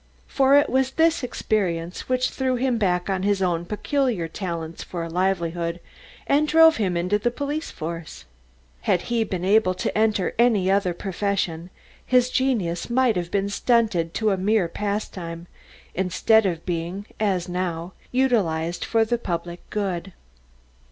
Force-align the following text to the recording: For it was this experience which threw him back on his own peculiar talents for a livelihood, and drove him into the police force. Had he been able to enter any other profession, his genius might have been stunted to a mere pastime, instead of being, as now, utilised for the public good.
For 0.25 0.55
it 0.57 0.67
was 0.67 0.89
this 0.93 1.21
experience 1.21 2.09
which 2.09 2.31
threw 2.31 2.55
him 2.55 2.79
back 2.79 3.07
on 3.07 3.21
his 3.21 3.39
own 3.39 3.65
peculiar 3.65 4.27
talents 4.27 4.81
for 4.81 5.03
a 5.03 5.09
livelihood, 5.09 5.79
and 6.25 6.47
drove 6.47 6.77
him 6.77 6.97
into 6.97 7.19
the 7.19 7.29
police 7.29 7.69
force. 7.69 8.25
Had 8.81 9.01
he 9.13 9.23
been 9.23 9.45
able 9.45 9.75
to 9.75 9.95
enter 9.95 10.33
any 10.39 10.71
other 10.71 10.95
profession, 10.95 11.69
his 12.03 12.31
genius 12.31 12.89
might 12.89 13.15
have 13.15 13.29
been 13.29 13.47
stunted 13.47 14.15
to 14.15 14.31
a 14.31 14.37
mere 14.37 14.67
pastime, 14.67 15.45
instead 15.93 16.47
of 16.47 16.65
being, 16.65 17.05
as 17.19 17.47
now, 17.47 17.93
utilised 18.11 18.83
for 18.83 19.05
the 19.05 19.19
public 19.19 19.69
good. 19.69 20.13